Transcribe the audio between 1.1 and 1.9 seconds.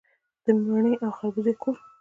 خربوزې کور.